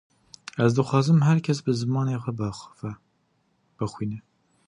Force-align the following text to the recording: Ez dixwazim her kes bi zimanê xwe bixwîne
Ez 0.63 0.69
dixwazim 0.77 1.19
her 1.27 1.39
kes 1.45 1.59
bi 1.65 1.71
zimanê 1.79 2.17
xwe 2.23 2.31
bixwîne 3.79 4.19